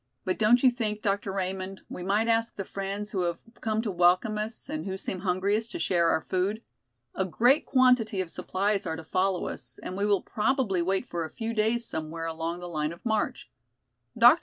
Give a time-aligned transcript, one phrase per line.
[0.25, 1.31] "But don't you think, Dr.
[1.31, 5.19] Raymond, we might ask the friends who have come to welcome us and who seem
[5.19, 6.63] hungriest to share our food?
[7.13, 11.23] A great quantity of supplies are to follow us and we will probably wait for
[11.23, 13.51] a few days somewhere along the line of march.
[14.17, 14.39] Dr.